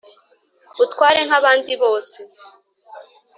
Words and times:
utware 0.83 1.19
nk'abandi 1.27 1.71
bose.' 1.81 2.17